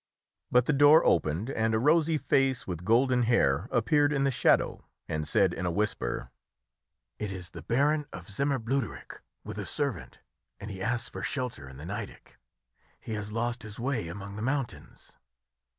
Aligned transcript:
But 0.49 0.65
the 0.65 0.73
door 0.73 1.05
opened, 1.05 1.51
and 1.51 1.75
a 1.75 1.77
rosy 1.77 2.17
face, 2.17 2.65
with 2.65 2.83
golden 2.83 3.21
hair, 3.21 3.67
appeared 3.69 4.11
in 4.11 4.23
the 4.23 4.31
shadow, 4.31 4.83
and 5.07 5.27
said 5.27 5.53
in 5.53 5.63
a 5.67 5.71
whisper 5.71 6.31
"It 7.19 7.31
is 7.31 7.51
the 7.51 7.61
Baron 7.61 8.07
of 8.11 8.27
Zimmer 8.27 8.57
Bluderich, 8.57 9.19
with 9.43 9.59
a 9.59 9.65
servant, 9.67 10.17
and 10.59 10.71
he 10.71 10.81
asks 10.81 11.07
for 11.09 11.21
shelter 11.21 11.69
in 11.69 11.77
the 11.77 11.85
Nideck. 11.85 12.39
He 12.99 13.13
has 13.13 13.31
lost 13.31 13.61
his 13.61 13.79
way 13.79 14.07
among 14.07 14.37
the 14.37 14.41
mountains." 14.41 15.17